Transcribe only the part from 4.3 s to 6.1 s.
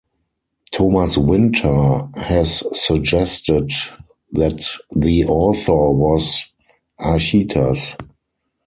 that the author